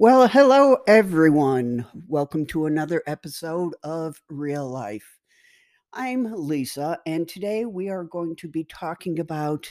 Well, 0.00 0.28
hello, 0.28 0.76
everyone. 0.86 1.84
Welcome 2.06 2.46
to 2.46 2.66
another 2.66 3.02
episode 3.08 3.74
of 3.82 4.22
Real 4.28 4.70
Life. 4.70 5.18
I'm 5.92 6.32
Lisa, 6.32 7.00
and 7.04 7.26
today 7.26 7.64
we 7.64 7.88
are 7.88 8.04
going 8.04 8.36
to 8.36 8.46
be 8.46 8.62
talking 8.62 9.18
about 9.18 9.66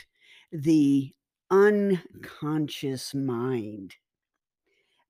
the 0.52 1.13
unconscious 1.50 3.13
mind. 3.16 3.96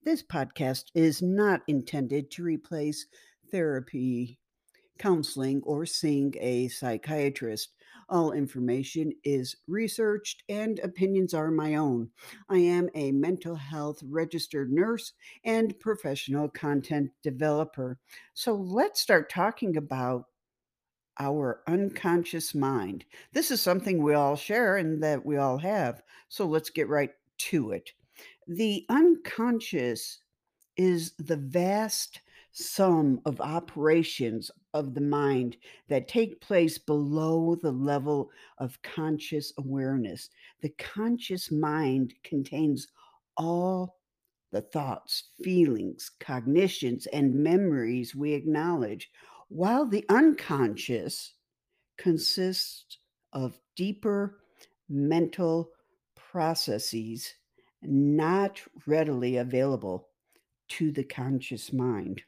This 0.04 0.22
podcast 0.22 0.84
is 0.94 1.24
not 1.24 1.62
intended 1.68 2.30
to 2.34 2.44
replace 2.44 3.08
therapy, 3.50 4.38
counseling, 5.00 5.64
or 5.64 5.88
seeing 5.88 6.36
a 6.40 6.68
psychiatrist. 6.68 7.74
All 8.10 8.32
information 8.32 9.12
is 9.24 9.58
researched 9.68 10.44
and 10.48 10.80
opinions 10.80 11.34
are 11.34 11.52
my 11.52 11.76
own. 11.76 12.10
I 12.50 12.60
am 12.60 12.90
a 12.96 13.12
mental 13.12 13.56
health 13.56 14.02
registered 14.08 14.72
nurse 14.72 15.14
and 15.44 15.78
professional 15.80 16.48
content 16.48 17.12
developer. 17.22 18.00
So 18.34 18.56
let's 18.56 19.02
start 19.02 19.30
talking 19.30 19.76
about 19.76 20.26
our 21.20 21.62
unconscious 21.68 22.56
mind. 22.56 23.04
This 23.34 23.52
is 23.52 23.62
something 23.62 24.02
we 24.02 24.14
all 24.14 24.36
share 24.36 24.78
and 24.78 25.04
that 25.04 25.26
we 25.26 25.38
all 25.38 25.58
have. 25.58 26.02
So 26.30 26.46
let's 26.46 26.70
get 26.70 26.88
right 26.88 27.12
to 27.40 27.72
it. 27.72 27.92
The 28.48 28.86
unconscious 28.90 30.20
is 30.78 31.14
the 31.18 31.38
vast 31.38 32.22
sum 32.58 33.22
of 33.26 33.40
operations 33.40 34.50
of 34.74 34.96
the 34.96 35.02
mind 35.02 35.56
that 35.90 36.08
take 36.08 36.42
place 36.42 36.80
below 36.80 37.56
the 37.56 37.72
level 37.72 38.32
of 38.58 38.82
conscious 38.82 39.54
awareness. 39.60 40.30
The 40.62 40.70
conscious 40.70 41.52
mind 41.52 42.16
contains 42.24 42.88
all 43.38 44.00
the 44.52 44.62
thoughts, 44.62 45.26
feelings, 45.44 46.10
cognitions, 46.20 47.06
and 47.08 47.36
memories 47.36 48.16
we 48.16 48.34
acknowledge, 48.34 49.12
while 49.50 49.86
the 49.86 50.06
unconscious 50.10 51.34
consists 51.98 52.98
of 53.34 53.60
deeper 53.76 54.40
mental 54.90 55.70
processes 56.16 57.36
not 57.84 58.62
readily 58.88 59.38
available 59.38 60.10
to 60.70 60.92
the 60.92 61.04
conscious 61.04 61.72
mind. 61.72 62.24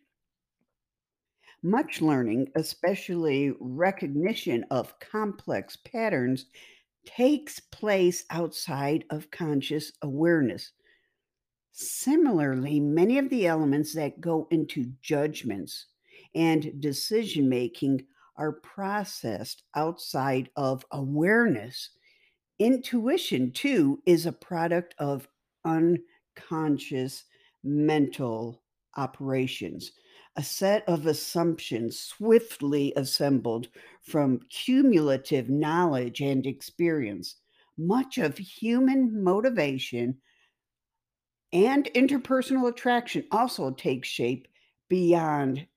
Much 1.61 2.01
learning, 2.01 2.49
especially 2.55 3.53
recognition 3.59 4.63
of 4.71 4.97
complex 4.99 5.75
patterns, 5.75 6.45
takes 7.05 7.59
place 7.59 8.23
outside 8.29 9.03
of 9.09 9.31
conscious 9.31 9.91
awareness. 10.01 10.71
Similarly, 11.71 12.79
many 12.79 13.17
of 13.17 13.29
the 13.29 13.47
elements 13.47 13.93
that 13.95 14.21
go 14.21 14.47
into 14.51 14.91
judgments 15.01 15.87
and 16.35 16.81
decision 16.81 17.49
making 17.49 18.05
are 18.37 18.53
processed 18.53 19.63
outside 19.75 20.49
of 20.55 20.85
awareness. 20.91 21.89
Intuition, 22.57 23.51
too, 23.51 24.01
is 24.05 24.25
a 24.25 24.31
product 24.31 24.95
of 24.97 25.27
unconscious 25.65 27.25
mental 27.63 28.61
operations, 28.95 29.91
a 30.39 30.43
set 30.43 30.87
of 30.87 31.05
assumptions 31.05 31.99
swiftly 31.99 32.93
assembled 32.95 33.67
from 34.01 34.39
cumulative 34.49 35.49
knowledge 35.49 36.21
and 36.21 36.47
experience. 36.47 37.35
Much 37.77 38.17
of 38.17 38.37
human 38.37 39.21
motivation 39.21 40.15
and 41.51 41.89
interpersonal 41.93 42.69
attraction 42.69 43.25
also 43.33 43.71
takes 43.71 44.07
shape 44.07 44.47
beyond 44.87 45.67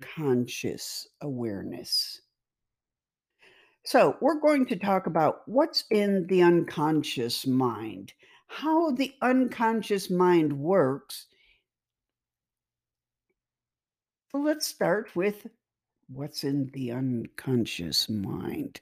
conscious 0.00 1.08
awareness. 1.20 2.20
So, 3.84 4.16
we're 4.20 4.38
going 4.38 4.66
to 4.66 4.76
talk 4.76 5.08
about 5.08 5.42
what's 5.46 5.82
in 5.90 6.28
the 6.28 6.42
unconscious 6.42 7.44
mind, 7.44 8.12
how 8.46 8.92
the 8.92 9.14
unconscious 9.20 10.10
mind 10.10 10.52
works. 10.52 11.26
Let's 14.34 14.66
start 14.66 15.14
with 15.14 15.46
what's 16.08 16.42
in 16.42 16.70
the 16.72 16.90
unconscious 16.90 18.08
mind. 18.08 18.80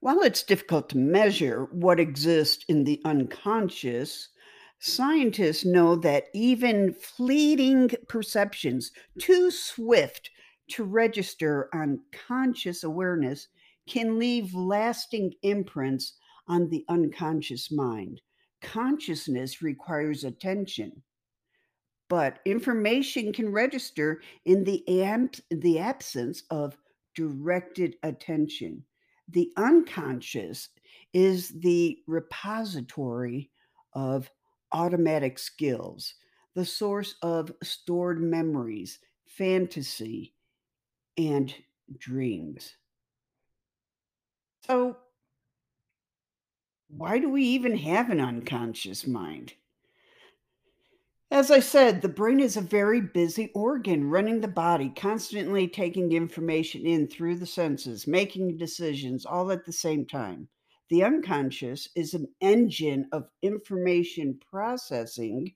While 0.00 0.22
it's 0.22 0.42
difficult 0.42 0.88
to 0.88 0.96
measure 0.96 1.64
what 1.70 2.00
exists 2.00 2.64
in 2.66 2.84
the 2.84 3.02
unconscious, 3.04 4.30
scientists 4.78 5.66
know 5.66 5.96
that 5.96 6.28
even 6.32 6.94
fleeting 6.94 7.90
perceptions, 8.08 8.90
too 9.18 9.50
swift 9.50 10.30
to 10.70 10.84
register 10.84 11.68
on 11.74 12.00
conscious 12.26 12.84
awareness, 12.84 13.48
can 13.86 14.18
leave 14.18 14.54
lasting 14.54 15.34
imprints 15.42 16.14
on 16.48 16.70
the 16.70 16.86
unconscious 16.88 17.70
mind. 17.70 18.22
Consciousness 18.62 19.60
requires 19.60 20.24
attention, 20.24 21.02
but 22.08 22.40
information 22.44 23.32
can 23.32 23.50
register 23.50 24.22
in 24.44 24.64
the, 24.64 24.86
amp- 25.02 25.40
the 25.50 25.78
absence 25.78 26.42
of 26.50 26.76
directed 27.14 27.96
attention. 28.02 28.84
The 29.28 29.52
unconscious 29.56 30.68
is 31.12 31.48
the 31.60 31.98
repository 32.06 33.50
of 33.94 34.30
automatic 34.72 35.38
skills, 35.38 36.14
the 36.54 36.64
source 36.64 37.14
of 37.22 37.52
stored 37.62 38.20
memories, 38.20 38.98
fantasy, 39.26 40.34
and 41.16 41.54
dreams. 41.98 42.76
So, 44.66 44.96
why 46.88 47.18
do 47.18 47.28
we 47.28 47.44
even 47.44 47.76
have 47.76 48.10
an 48.10 48.20
unconscious 48.20 49.06
mind? 49.06 49.54
As 51.30 51.50
I 51.50 51.60
said, 51.60 52.00
the 52.00 52.08
brain 52.08 52.38
is 52.38 52.56
a 52.56 52.60
very 52.60 53.00
busy 53.00 53.50
organ 53.54 54.08
running 54.08 54.40
the 54.40 54.48
body, 54.48 54.90
constantly 54.94 55.66
taking 55.66 56.12
information 56.12 56.86
in 56.86 57.08
through 57.08 57.36
the 57.36 57.46
senses, 57.46 58.06
making 58.06 58.56
decisions 58.56 59.26
all 59.26 59.50
at 59.50 59.64
the 59.64 59.72
same 59.72 60.06
time. 60.06 60.48
The 60.90 61.02
unconscious 61.02 61.88
is 61.96 62.14
an 62.14 62.28
engine 62.40 63.08
of 63.10 63.30
information 63.42 64.38
processing, 64.50 65.54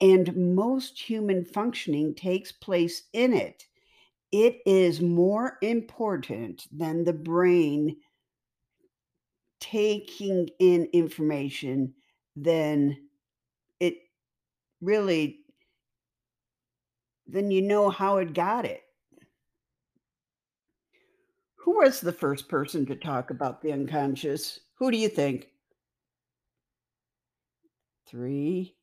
and 0.00 0.54
most 0.54 1.00
human 1.00 1.44
functioning 1.44 2.14
takes 2.14 2.52
place 2.52 3.04
in 3.12 3.32
it. 3.32 3.66
It 4.30 4.60
is 4.66 5.00
more 5.00 5.58
important 5.62 6.66
than 6.70 7.04
the 7.04 7.12
brain 7.12 7.96
taking 9.60 10.50
in 10.58 10.88
information 10.92 11.94
than 12.36 13.03
really 14.84 15.44
then 17.26 17.50
you 17.50 17.62
know 17.62 17.90
how 17.90 18.18
it 18.18 18.34
got 18.34 18.64
it. 18.64 18.82
Who 21.56 21.78
was 21.78 22.00
the 22.00 22.12
first 22.12 22.48
person 22.48 22.84
to 22.86 22.94
talk 22.94 23.30
about 23.30 23.62
the 23.62 23.72
unconscious? 23.72 24.60
Who 24.78 24.90
do 24.90 24.98
you 24.98 25.08
think? 25.08 25.48
Three, 28.06 28.76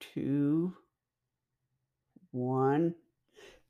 two, 0.00 0.74
one. 2.30 2.94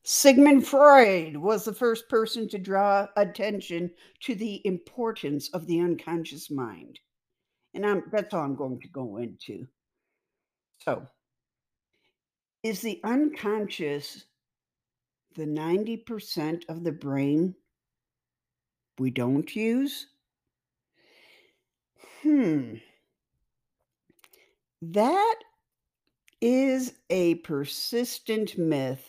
Sigmund 0.02 0.66
Freud 0.66 1.34
was 1.38 1.64
the 1.64 1.72
first 1.72 2.10
person 2.10 2.46
to 2.50 2.58
draw 2.58 3.08
attention 3.16 3.90
to 4.20 4.34
the 4.34 4.60
importance 4.66 5.48
of 5.54 5.66
the 5.66 5.80
unconscious 5.80 6.50
mind. 6.50 7.00
And 7.72 7.86
I'm, 7.86 8.02
that's 8.12 8.34
all 8.34 8.44
I'm 8.44 8.54
going 8.54 8.80
to 8.82 8.88
go 8.88 9.16
into. 9.16 9.66
So, 10.78 11.08
is 12.64 12.80
the 12.80 12.98
unconscious 13.04 14.24
the 15.36 15.44
90% 15.44 16.64
of 16.68 16.82
the 16.82 16.92
brain 16.92 17.54
we 18.98 19.10
don't 19.10 19.54
use? 19.54 20.06
Hmm. 22.22 22.76
That 24.80 25.34
is 26.40 26.94
a 27.10 27.34
persistent 27.36 28.56
myth 28.56 29.08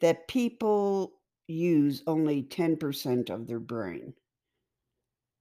that 0.00 0.28
people 0.28 1.14
use 1.48 2.02
only 2.06 2.44
10% 2.44 3.30
of 3.30 3.46
their 3.46 3.60
brain. 3.60 4.14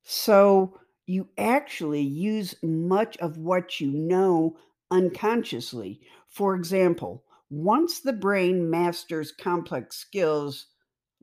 So 0.04 0.80
you 1.06 1.30
actually 1.38 2.02
use 2.02 2.56
much 2.64 3.18
of 3.18 3.38
what 3.38 3.80
you 3.80 3.92
know 3.92 4.58
unconsciously. 4.90 6.02
For 6.28 6.56
example, 6.56 7.24
once 7.52 8.00
the 8.00 8.14
brain 8.14 8.70
masters 8.70 9.34
complex 9.34 9.98
skills 9.98 10.68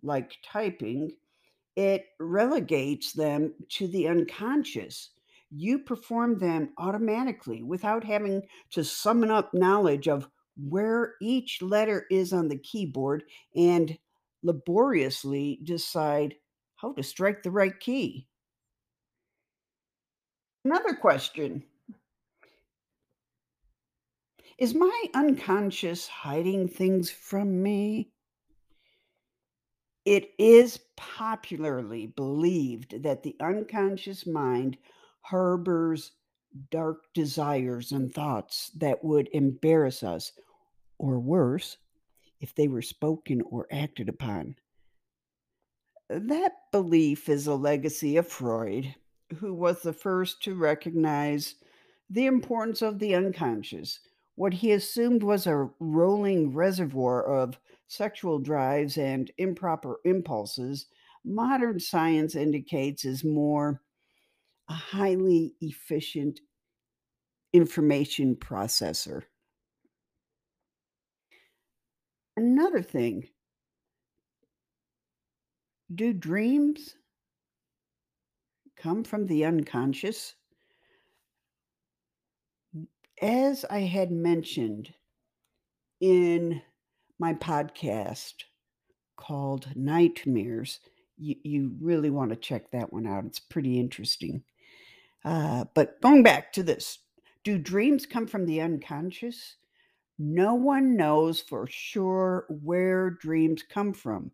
like 0.02 0.36
typing, 0.44 1.10
it 1.74 2.04
relegates 2.20 3.14
them 3.14 3.54
to 3.70 3.88
the 3.88 4.06
unconscious. 4.06 5.10
You 5.50 5.78
perform 5.78 6.38
them 6.38 6.74
automatically 6.76 7.62
without 7.62 8.04
having 8.04 8.42
to 8.72 8.84
summon 8.84 9.30
up 9.30 9.54
knowledge 9.54 10.06
of 10.06 10.28
where 10.58 11.14
each 11.22 11.62
letter 11.62 12.04
is 12.10 12.34
on 12.34 12.48
the 12.48 12.58
keyboard 12.58 13.24
and 13.56 13.96
laboriously 14.42 15.60
decide 15.64 16.34
how 16.76 16.92
to 16.92 17.02
strike 17.02 17.42
the 17.42 17.50
right 17.50 17.80
key. 17.80 18.26
Another 20.62 20.92
question 20.92 21.64
Is 24.58 24.74
my 24.74 25.04
unconscious 25.14 26.08
hiding 26.08 26.66
things 26.66 27.10
from 27.10 27.62
me? 27.62 28.10
It 30.04 30.32
is 30.36 30.80
popularly 30.96 32.08
believed 32.08 33.04
that 33.04 33.22
the 33.22 33.36
unconscious 33.40 34.26
mind 34.26 34.76
harbors 35.20 36.10
dark 36.70 37.04
desires 37.14 37.92
and 37.92 38.12
thoughts 38.12 38.70
that 38.76 39.04
would 39.04 39.28
embarrass 39.32 40.02
us, 40.02 40.32
or 40.98 41.20
worse, 41.20 41.76
if 42.40 42.52
they 42.54 42.66
were 42.66 42.82
spoken 42.82 43.42
or 43.42 43.68
acted 43.70 44.08
upon. 44.08 44.56
That 46.08 46.52
belief 46.72 47.28
is 47.28 47.46
a 47.46 47.54
legacy 47.54 48.16
of 48.16 48.26
Freud, 48.26 48.94
who 49.36 49.54
was 49.54 49.82
the 49.82 49.92
first 49.92 50.42
to 50.44 50.56
recognize 50.56 51.54
the 52.10 52.26
importance 52.26 52.82
of 52.82 52.98
the 52.98 53.14
unconscious. 53.14 54.00
What 54.38 54.54
he 54.54 54.70
assumed 54.70 55.24
was 55.24 55.48
a 55.48 55.68
rolling 55.80 56.54
reservoir 56.54 57.24
of 57.24 57.58
sexual 57.88 58.38
drives 58.38 58.96
and 58.96 59.32
improper 59.36 59.98
impulses, 60.04 60.86
modern 61.24 61.80
science 61.80 62.36
indicates 62.36 63.04
is 63.04 63.24
more 63.24 63.82
a 64.68 64.74
highly 64.74 65.56
efficient 65.60 66.38
information 67.52 68.36
processor. 68.36 69.24
Another 72.36 72.80
thing, 72.80 73.30
do 75.92 76.12
dreams 76.12 76.94
come 78.76 79.02
from 79.02 79.26
the 79.26 79.44
unconscious? 79.44 80.36
As 83.20 83.64
I 83.68 83.80
had 83.80 84.12
mentioned 84.12 84.94
in 86.00 86.62
my 87.18 87.34
podcast 87.34 88.34
called 89.16 89.66
Nightmares, 89.74 90.78
you, 91.16 91.34
you 91.42 91.76
really 91.80 92.10
want 92.10 92.30
to 92.30 92.36
check 92.36 92.70
that 92.70 92.92
one 92.92 93.08
out. 93.08 93.24
It's 93.24 93.40
pretty 93.40 93.80
interesting. 93.80 94.44
Uh, 95.24 95.64
but 95.74 96.00
going 96.00 96.22
back 96.22 96.52
to 96.52 96.62
this, 96.62 97.00
do 97.42 97.58
dreams 97.58 98.06
come 98.06 98.28
from 98.28 98.46
the 98.46 98.60
unconscious? 98.60 99.56
No 100.20 100.54
one 100.54 100.96
knows 100.96 101.40
for 101.40 101.66
sure 101.66 102.46
where 102.48 103.10
dreams 103.10 103.64
come 103.68 103.92
from, 103.92 104.30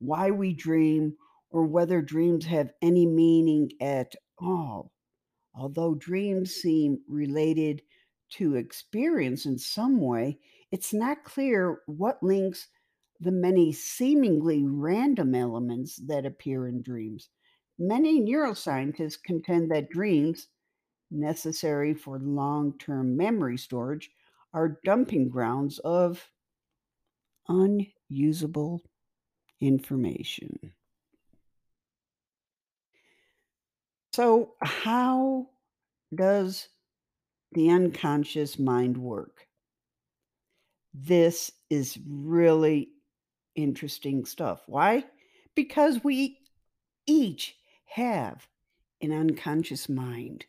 why 0.00 0.32
we 0.32 0.52
dream, 0.52 1.14
or 1.50 1.66
whether 1.66 2.02
dreams 2.02 2.44
have 2.46 2.72
any 2.82 3.06
meaning 3.06 3.70
at 3.80 4.12
all. 4.38 4.90
Although 5.54 5.94
dreams 5.94 6.52
seem 6.52 6.98
related 7.08 7.82
to 8.30 8.56
experience 8.56 9.46
in 9.46 9.58
some 9.58 10.00
way, 10.00 10.38
it's 10.70 10.92
not 10.92 11.24
clear 11.24 11.82
what 11.86 12.22
links 12.22 12.68
the 13.20 13.30
many 13.30 13.72
seemingly 13.72 14.64
random 14.64 15.34
elements 15.34 15.96
that 15.96 16.26
appear 16.26 16.66
in 16.66 16.82
dreams. 16.82 17.28
Many 17.78 18.20
neuroscientists 18.20 19.22
contend 19.22 19.70
that 19.70 19.90
dreams, 19.90 20.48
necessary 21.10 21.94
for 21.94 22.18
long 22.18 22.76
term 22.78 23.16
memory 23.16 23.56
storage, 23.56 24.10
are 24.52 24.80
dumping 24.84 25.28
grounds 25.28 25.78
of 25.80 26.30
unusable 27.48 28.82
information. 29.60 30.72
So, 34.12 34.54
how 34.62 35.48
does 36.14 36.68
the 37.54 37.70
unconscious 37.70 38.58
mind 38.58 38.96
work? 38.96 39.46
This 40.92 41.50
is 41.70 41.98
really 42.06 42.90
interesting 43.54 44.24
stuff. 44.24 44.62
Why? 44.66 45.04
Because 45.54 46.02
we 46.04 46.38
each 47.06 47.56
have 47.86 48.46
an 49.00 49.12
unconscious 49.12 49.88
mind. 49.88 50.46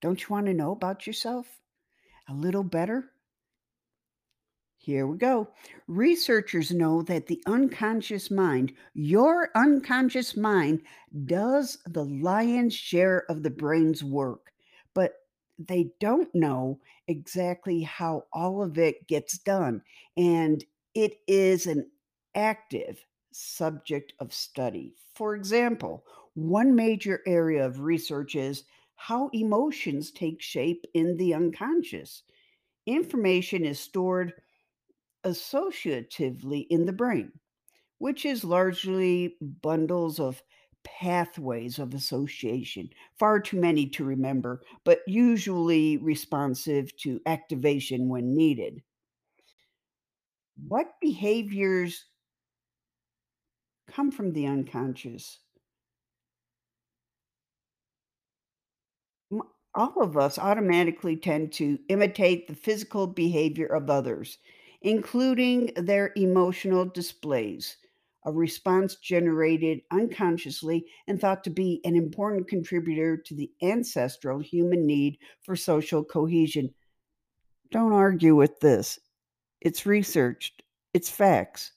Don't 0.00 0.20
you 0.20 0.26
want 0.30 0.46
to 0.46 0.54
know 0.54 0.72
about 0.72 1.06
yourself 1.06 1.46
a 2.28 2.34
little 2.34 2.62
better? 2.62 3.10
Here 4.76 5.06
we 5.06 5.18
go. 5.18 5.48
Researchers 5.86 6.70
know 6.70 7.02
that 7.02 7.26
the 7.26 7.42
unconscious 7.46 8.30
mind, 8.30 8.72
your 8.94 9.50
unconscious 9.54 10.36
mind, 10.36 10.82
does 11.26 11.78
the 11.86 12.04
lion's 12.04 12.74
share 12.74 13.24
of 13.28 13.42
the 13.42 13.50
brain's 13.50 14.04
work, 14.04 14.52
they 15.58 15.90
don't 16.00 16.32
know 16.34 16.80
exactly 17.06 17.82
how 17.82 18.24
all 18.32 18.62
of 18.62 18.78
it 18.78 19.06
gets 19.08 19.38
done. 19.38 19.82
And 20.16 20.64
it 20.94 21.18
is 21.26 21.66
an 21.66 21.90
active 22.34 23.04
subject 23.32 24.12
of 24.20 24.32
study. 24.32 24.94
For 25.14 25.34
example, 25.34 26.04
one 26.34 26.74
major 26.74 27.22
area 27.26 27.66
of 27.66 27.80
research 27.80 28.36
is 28.36 28.64
how 28.94 29.28
emotions 29.32 30.10
take 30.10 30.40
shape 30.42 30.84
in 30.94 31.16
the 31.16 31.34
unconscious. 31.34 32.22
Information 32.86 33.64
is 33.64 33.78
stored 33.80 34.34
associatively 35.24 36.66
in 36.70 36.86
the 36.86 36.92
brain, 36.92 37.32
which 37.98 38.24
is 38.24 38.44
largely 38.44 39.36
bundles 39.40 40.20
of 40.20 40.42
pathways 41.00 41.78
of 41.78 41.92
association, 41.94 42.90
far 43.18 43.40
too 43.40 43.60
many 43.60 43.86
to 43.90 44.04
remember, 44.04 44.62
but 44.84 45.00
usually 45.06 45.96
responsive 45.98 46.96
to 46.98 47.20
activation 47.26 48.08
when 48.08 48.34
needed. 48.34 48.82
What 50.68 51.00
behaviors 51.00 52.04
come 53.88 54.12
from 54.12 54.32
the 54.34 54.46
unconscious? 54.46 55.40
All 59.74 60.02
of 60.02 60.14
us 60.14 60.38
automatically 60.38 61.16
tend 61.16 61.52
to 61.54 61.78
imitate 61.88 62.46
the 62.48 62.54
physical 62.54 63.06
behavior 63.06 63.64
of 63.66 63.88
others, 63.88 64.36
including 64.82 65.72
their 65.74 66.12
emotional 66.16 66.84
displays, 66.84 67.78
a 68.28 68.32
response 68.32 68.96
generated 68.96 69.80
unconsciously 69.90 70.84
and 71.06 71.18
thought 71.18 71.42
to 71.44 71.50
be 71.50 71.80
an 71.84 71.96
important 71.96 72.46
contributor 72.46 73.16
to 73.16 73.34
the 73.34 73.50
ancestral 73.62 74.38
human 74.38 74.86
need 74.86 75.16
for 75.42 75.56
social 75.56 76.04
cohesion. 76.04 76.68
Don't 77.70 77.94
argue 77.94 78.36
with 78.36 78.60
this. 78.60 78.98
It's 79.62 79.86
researched, 79.86 80.62
it's 80.92 81.08
facts. 81.08 81.72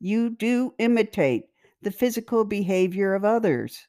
You 0.00 0.30
do 0.30 0.74
imitate 0.78 1.44
the 1.80 1.90
physical 1.90 2.44
behavior 2.44 3.14
of 3.14 3.24
others. 3.24 3.86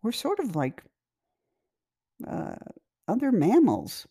We're 0.00 0.12
sort 0.12 0.38
of 0.38 0.54
like 0.54 0.80
uh, 2.24 2.54
other 3.08 3.32
mammals. 3.32 4.06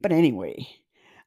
But 0.00 0.10
anyway, 0.10 0.66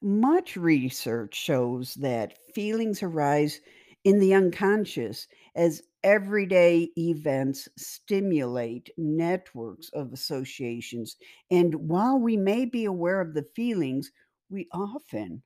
much 0.02 0.56
research 0.56 1.36
shows 1.36 1.94
that 1.96 2.38
feelings 2.54 3.04
arise 3.04 3.60
in 4.04 4.20
the 4.20 4.34
unconscious 4.34 5.28
as 5.56 5.84
everyday 6.04 6.90
events 6.98 7.68
stimulate 7.78 8.90
networks 8.98 9.90
of 9.90 10.14
associations. 10.14 11.18
And 11.52 11.76
while 11.76 12.18
we 12.18 12.38
may 12.38 12.66
be 12.66 12.86
aware 12.86 13.20
of 13.20 13.34
the 13.34 13.44
feelings, 13.44 14.12
we 14.50 14.68
often 14.72 15.44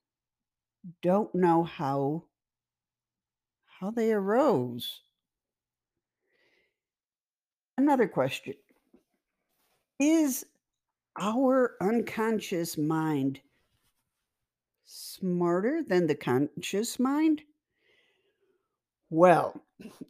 don't 1.02 1.34
know 1.34 1.64
how 1.64 2.26
how 3.80 3.92
they 3.92 4.14
arose. 4.14 5.02
Another 7.78 8.08
question 8.08 8.54
Is 10.00 10.46
our 11.20 11.76
unconscious 11.82 12.78
mind 12.78 13.42
smarter 14.86 15.82
than 15.88 16.08
the 16.08 16.16
conscious 16.16 17.00
mind? 17.00 17.42
Well, 19.10 19.62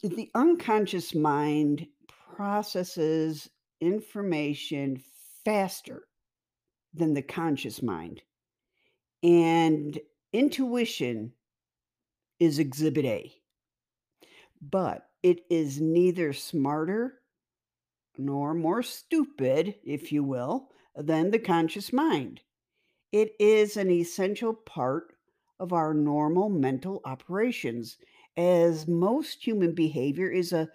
the 0.02 0.32
unconscious 0.34 1.14
mind 1.14 1.88
processes 2.36 3.50
information 3.82 5.02
faster 5.44 6.04
than 6.94 7.14
the 7.14 7.22
conscious 7.22 7.82
mind, 7.82 8.22
and 9.22 10.00
intuition 10.32 11.34
is 12.40 12.60
exhibit 12.60 13.06
A, 13.06 13.34
but 14.62 15.10
it 15.22 15.42
is 15.50 15.82
neither 15.82 16.34
smarter 16.34 17.20
nor 18.18 18.54
more 18.54 18.84
stupid, 18.84 19.76
if 19.84 20.12
you 20.12 20.24
will, 20.24 20.70
than 20.96 21.32
the 21.32 21.40
conscious 21.40 21.92
mind. 21.92 22.42
It 23.14 23.36
is 23.40 23.78
an 23.78 23.92
essential 23.92 24.56
part 24.56 25.14
of 25.60 25.72
our 25.72 25.94
normal 25.94 26.50
mental 26.50 27.00
operations, 27.06 27.98
as 28.36 28.88
most 28.88 29.46
human 29.46 29.76
behavior 29.76 30.32
is 30.32 30.52
a 30.52 30.70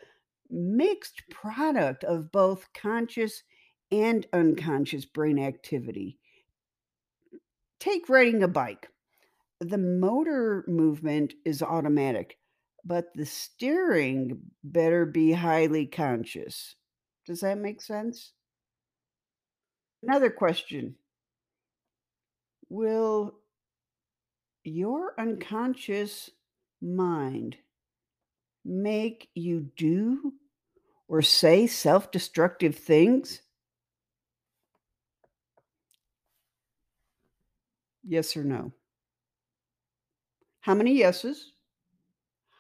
mixed 0.49 1.29
product 1.31 2.05
of 2.05 2.31
both 2.31 2.73
conscious 2.73 3.43
and 3.91 4.25
unconscious 4.33 5.05
brain 5.05 5.41
activity. 5.41 6.17
Take 7.81 8.09
riding 8.09 8.45
a 8.45 8.49
bike. 8.49 8.89
The 9.59 9.77
motor 9.77 10.65
movement 10.69 11.35
is 11.45 11.61
automatic, 11.61 12.39
but 12.85 13.07
the 13.17 13.27
steering 13.27 14.41
better 14.63 15.05
be 15.07 15.33
highly 15.33 15.87
conscious. 15.87 16.77
Does 17.27 17.41
that 17.41 17.59
make 17.59 17.83
sense? 17.83 18.35
Another 20.05 20.31
question 20.31 20.95
Will 22.69 23.35
your 24.65 25.15
unconscious 25.19 26.31
mind 26.83 27.57
make 28.65 29.31
you 29.35 29.71
do 29.77 30.35
or 31.09 31.23
say 31.23 31.67
self 31.67 32.11
destructive 32.11 32.77
things? 32.77 33.41
Yes 38.05 38.37
or 38.37 38.45
no? 38.45 38.73
How 40.61 40.75
many 40.75 40.99
yeses? 40.99 41.53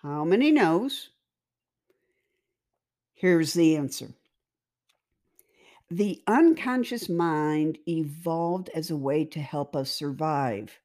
How 0.03 0.25
many 0.25 0.51
no's? 0.51 1.11
Here's 3.15 3.53
the 3.53 3.77
answer 3.77 4.09
The 5.91 6.23
unconscious 6.27 7.09
mind 7.09 7.79
evolved 7.89 8.69
as 8.75 8.91
a 8.91 8.97
way 8.97 9.25
to 9.27 9.41
help 9.41 9.75
us 9.75 9.91
survive. 9.91 10.81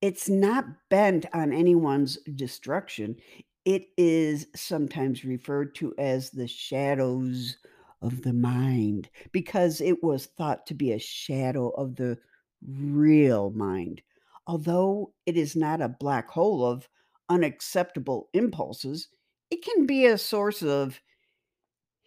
It's 0.00 0.28
not 0.28 0.64
bent 0.88 1.26
on 1.34 1.52
anyone's 1.52 2.18
destruction. 2.34 3.16
It 3.64 3.88
is 3.98 4.46
sometimes 4.54 5.24
referred 5.24 5.74
to 5.76 5.94
as 5.98 6.30
the 6.30 6.46
shadows 6.48 7.58
of 8.00 8.22
the 8.22 8.32
mind 8.32 9.10
because 9.32 9.80
it 9.80 10.02
was 10.02 10.26
thought 10.26 10.66
to 10.68 10.74
be 10.74 10.92
a 10.92 10.98
shadow 10.98 11.70
of 11.70 11.96
the 11.96 12.18
real 12.66 13.50
mind. 13.50 14.02
Although 14.46 15.12
it 15.26 15.36
is 15.36 15.54
not 15.54 15.82
a 15.82 15.88
black 15.88 16.30
hole 16.30 16.64
of 16.64 16.88
unacceptable 17.28 18.30
impulses, 18.32 19.08
it 19.50 19.62
can 19.62 19.84
be 19.84 20.06
a 20.06 20.16
source 20.16 20.62
of 20.62 21.00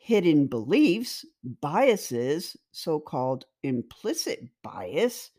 hidden 0.04 0.48
beliefs, 0.48 1.24
biases, 1.62 2.58
so 2.72 3.00
called 3.00 3.46
implicit 3.62 4.50
bias, 4.64 5.30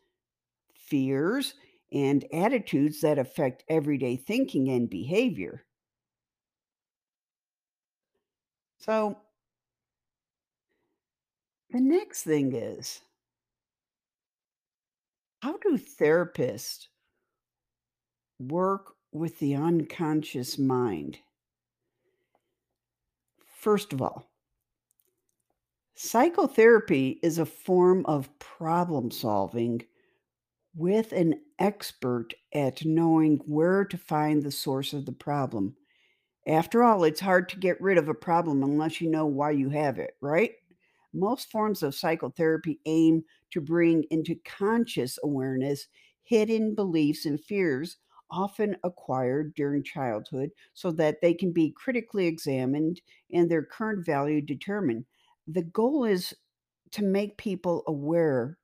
fears, 0.73 1.55
and 1.91 2.23
attitudes 2.31 3.01
that 3.01 3.19
affect 3.19 3.65
everyday 3.67 4.15
thinking 4.15 4.69
and 4.69 4.89
behavior. 4.89 5.65
So, 8.79 9.17
the 11.71 11.81
next 11.81 12.23
thing 12.23 12.55
is 12.55 13.01
how 15.41 15.57
do 15.57 15.77
therapists 15.77 16.87
work 18.39 18.93
with 19.11 19.39
the 19.39 19.55
unconscious 19.55 20.57
mind? 20.57 21.19
First 23.59 23.91
of 23.91 24.01
all, 24.01 24.29
psychotherapy 25.95 27.19
is 27.23 27.37
a 27.37 27.45
form 27.45 28.05
of 28.05 28.37
problem 28.39 29.11
solving 29.11 29.81
with 30.75 31.11
an 31.13 31.35
expert 31.59 32.33
at 32.53 32.85
knowing 32.85 33.37
where 33.45 33.85
to 33.85 33.97
find 33.97 34.43
the 34.43 34.51
source 34.51 34.93
of 34.93 35.05
the 35.05 35.11
problem. 35.13 35.75
After 36.47 36.83
all, 36.83 37.03
it's 37.03 37.21
hard 37.21 37.49
to 37.49 37.59
get 37.59 37.81
rid 37.81 37.97
of 37.97 38.09
a 38.09 38.13
problem 38.15 38.63
unless 38.63 39.01
you 39.01 39.09
know 39.09 39.25
why 39.27 39.51
you 39.51 39.69
have 39.69 39.99
it, 39.99 40.17
right? 40.21 40.53
Most 41.13 41.51
forms 41.51 41.83
of 41.83 41.95
psychotherapy 41.95 42.79
aim 42.85 43.25
to 43.51 43.61
bring 43.61 44.05
into 44.11 44.35
conscious 44.45 45.19
awareness 45.23 45.87
hidden 46.23 46.75
beliefs 46.75 47.25
and 47.25 47.43
fears, 47.43 47.97
often 48.31 48.77
acquired 48.83 49.53
during 49.55 49.83
childhood, 49.83 50.51
so 50.73 50.91
that 50.91 51.21
they 51.21 51.33
can 51.33 51.51
be 51.53 51.71
critically 51.71 52.27
examined 52.27 53.01
and 53.31 53.49
their 53.51 53.63
current 53.63 54.05
value 54.05 54.41
determined. 54.41 55.05
The 55.47 55.63
goal 55.63 56.05
is 56.05 56.33
to 56.91 57.03
make 57.03 57.37
people 57.37 57.83
aware 57.87 58.57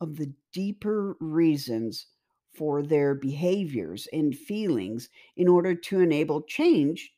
of 0.00 0.16
the 0.16 0.32
deeper 0.52 1.16
reasons 1.20 2.06
for 2.56 2.82
their 2.82 3.14
behaviors 3.14 4.06
and 4.12 4.36
feelings 4.36 5.08
in 5.36 5.48
order 5.48 5.74
to 5.74 6.00
enable 6.00 6.42
change 6.42 7.12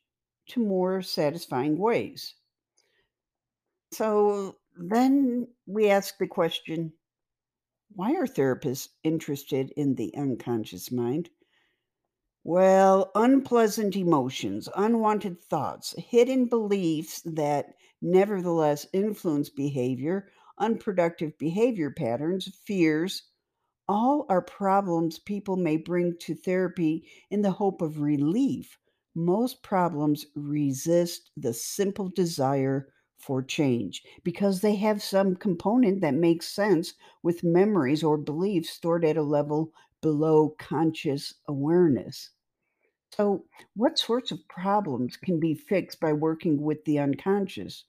to 0.47 0.59
more 0.59 1.01
satisfying 1.01 1.77
ways. 1.77 2.35
So 3.91 4.57
then 4.75 5.47
we 5.65 5.89
ask 5.89 6.17
the 6.17 6.27
question 6.27 6.93
why 7.93 8.15
are 8.15 8.27
therapists 8.27 8.89
interested 9.03 9.71
in 9.71 9.95
the 9.95 10.13
unconscious 10.15 10.91
mind? 10.91 11.29
Well, 12.49 13.11
unpleasant 13.13 13.97
emotions, 13.97 14.69
unwanted 14.73 15.43
thoughts, 15.43 15.93
hidden 15.97 16.45
beliefs 16.45 17.21
that 17.25 17.75
nevertheless 18.01 18.87
influence 18.93 19.49
behavior, 19.49 20.29
unproductive 20.57 21.37
behavior 21.37 21.91
patterns, 21.91 22.47
fears, 22.65 23.23
all 23.89 24.25
are 24.29 24.41
problems 24.41 25.19
people 25.19 25.57
may 25.57 25.77
bring 25.77 26.17
to 26.19 26.35
therapy 26.35 27.07
in 27.29 27.41
the 27.41 27.51
hope 27.51 27.81
of 27.81 28.01
relief. 28.01 28.77
Most 29.13 29.63
problems 29.63 30.25
resist 30.35 31.31
the 31.37 31.53
simple 31.53 32.09
desire 32.09 32.93
for 33.17 33.43
change 33.43 34.03
because 34.23 34.61
they 34.61 34.75
have 34.75 35.03
some 35.03 35.35
component 35.35 36.01
that 36.01 36.13
makes 36.15 36.47
sense 36.47 36.93
with 37.23 37.43
memories 37.43 38.03
or 38.03 38.17
beliefs 38.17 38.69
stored 38.71 39.05
at 39.05 39.17
a 39.17 39.23
level 39.23 39.73
below 40.01 40.51
conscious 40.57 41.33
awareness. 41.47 42.31
So, 43.17 43.45
what 43.75 43.97
sorts 43.97 44.29
of 44.29 44.47
problems 44.47 45.17
can 45.17 45.39
be 45.39 45.55
fixed 45.55 45.99
by 45.99 46.13
working 46.13 46.61
with 46.61 46.85
the 46.85 46.99
unconscious? 46.99 47.85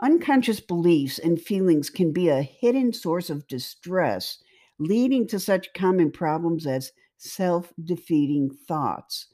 Unconscious 0.00 0.60
beliefs 0.60 1.18
and 1.18 1.42
feelings 1.42 1.90
can 1.90 2.12
be 2.12 2.28
a 2.28 2.42
hidden 2.42 2.92
source 2.92 3.30
of 3.30 3.48
distress, 3.48 4.38
leading 4.78 5.26
to 5.26 5.40
such 5.40 5.74
common 5.74 6.12
problems 6.12 6.68
as 6.68 6.92
self 7.16 7.72
defeating 7.82 8.48
thoughts, 8.48 9.26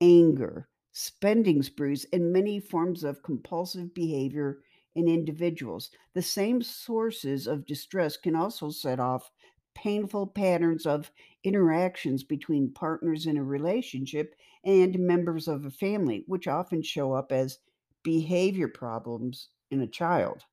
anger, 0.00 0.68
spending 0.92 1.60
sprees, 1.64 2.06
and 2.12 2.32
many 2.32 2.60
forms 2.60 3.02
of 3.02 3.24
compulsive 3.24 3.92
behavior 3.92 4.60
in 4.94 5.08
individuals. 5.08 5.90
The 6.12 6.22
same 6.22 6.62
sources 6.62 7.48
of 7.48 7.66
distress 7.66 8.16
can 8.16 8.36
also 8.36 8.70
set 8.70 9.00
off 9.00 9.32
painful 9.74 10.28
patterns 10.28 10.86
of 10.86 11.10
interactions 11.44 12.24
between 12.24 12.72
partners 12.72 13.26
in 13.26 13.36
a 13.36 13.44
relationship 13.44 14.34
and 14.64 14.98
members 14.98 15.46
of 15.46 15.64
a 15.64 15.70
family, 15.70 16.24
which 16.26 16.48
often 16.48 16.82
show 16.82 17.12
up 17.12 17.30
as 17.30 17.58
behavior 18.02 18.68
problems 18.68 19.48
in 19.70 19.82
a 19.82 19.86
child. 19.86 20.44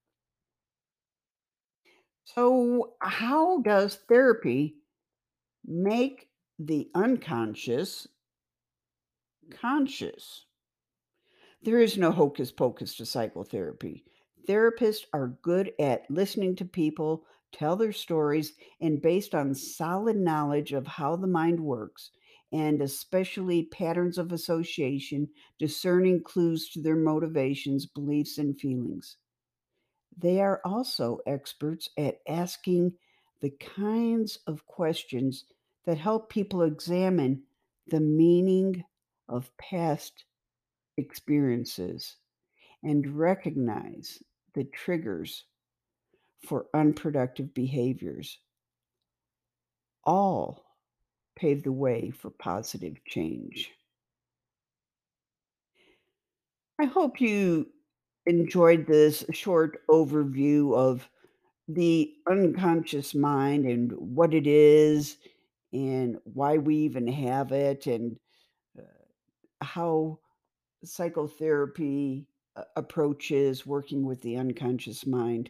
So, 2.26 2.94
how 3.02 3.62
does 3.62 4.00
therapy 4.08 4.76
make 5.66 6.30
the 6.60 6.90
unconscious 6.94 8.08
conscious? 9.50 10.46
There 11.64 11.80
is 11.80 11.98
no 11.98 12.12
hocus 12.12 12.52
pocus 12.52 12.96
to 12.98 13.06
psychotherapy. 13.06 14.04
Therapists 14.48 15.06
are 15.14 15.38
good 15.42 15.74
at 15.80 16.10
listening 16.10 16.56
to 16.58 16.66
people 16.66 17.26
tell 17.52 17.76
their 17.76 17.92
stories 17.92 18.54
and 18.80 19.02
based 19.02 19.36
on 19.36 19.54
solid 19.56 20.18
knowledge 20.18 20.74
of 20.74 20.88
how 20.88 21.16
the 21.16 21.28
mind 21.28 21.60
works 21.60 22.12
and 22.52 22.82
especially 22.82 23.64
patterns 23.64 24.18
of 24.18 24.32
association, 24.32 25.30
discerning 25.58 26.22
clues 26.22 26.70
to 26.70 26.82
their 26.82 26.98
motivations, 26.98 27.86
beliefs, 27.86 28.38
and 28.38 28.60
feelings. 28.60 29.18
They 30.18 30.42
are 30.42 30.62
also 30.66 31.20
experts 31.26 31.90
at 31.98 32.20
asking 32.28 32.94
the 33.40 33.52
kinds 33.52 34.38
of 34.48 34.66
questions 34.66 35.46
that 35.86 35.98
help 35.98 36.30
people 36.30 36.62
examine 36.62 37.44
the 37.88 38.02
meaning 38.02 38.84
of 39.30 39.56
past 39.58 40.26
experiences 40.98 42.18
and 42.84 43.18
recognize 43.18 44.22
the 44.54 44.66
triggers 44.66 45.46
for 46.44 46.68
unproductive 46.74 47.54
behaviors. 47.54 48.38
All 50.04 50.66
pave 51.36 51.64
the 51.64 51.72
way 51.72 52.12
for 52.12 52.30
positive 52.30 53.04
change. 53.06 53.72
I 56.80 56.86
hope 56.86 57.22
you 57.22 57.68
enjoyed 58.26 58.88
this 58.88 59.24
short 59.32 59.82
overview 59.88 60.76
of 60.76 61.08
the 61.68 62.14
unconscious 62.28 63.14
mind 63.16 63.66
and 63.66 63.92
what 63.94 64.34
it 64.34 64.48
is 64.48 65.18
and 65.74 66.18
why 66.24 66.58
we 66.58 66.76
even 66.76 67.08
have 67.08 67.52
it 67.52 67.88
and 67.88 68.18
uh, 68.78 68.82
how 69.62 70.20
psychotherapy 70.84 72.28
uh, 72.56 72.64
approaches 72.76 73.66
working 73.66 74.06
with 74.06 74.22
the 74.22 74.38
unconscious 74.38 75.06
mind 75.06 75.50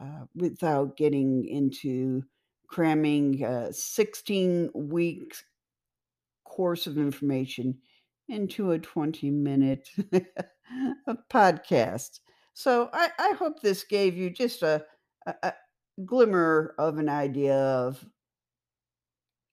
uh, 0.00 0.24
without 0.34 0.96
getting 0.96 1.46
into 1.46 2.22
cramming 2.68 3.42
a 3.44 3.72
16 3.72 4.70
weeks 4.74 5.44
course 6.44 6.86
of 6.86 6.98
information 6.98 7.78
into 8.28 8.72
a 8.72 8.78
20 8.78 9.30
minute 9.30 9.88
podcast. 11.32 12.20
So 12.54 12.90
I, 12.92 13.10
I 13.18 13.32
hope 13.38 13.60
this 13.60 13.84
gave 13.84 14.16
you 14.16 14.30
just 14.30 14.62
a, 14.62 14.84
a, 15.26 15.34
a 15.42 15.54
glimmer 16.04 16.74
of 16.78 16.98
an 16.98 17.08
idea 17.08 17.56
of 17.56 18.04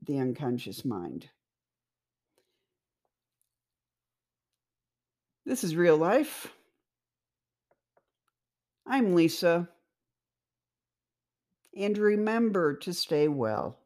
the 0.06 0.20
unconscious 0.20 0.84
mind. 0.84 1.30
This 5.46 5.64
is 5.64 5.76
real 5.76 5.98
life. 5.98 6.52
I'm 8.88 9.14
Lisa. 9.16 9.70
And 11.76 11.98
remember 11.98 12.74
to 12.78 12.94
stay 12.94 13.28
well. 13.28 13.78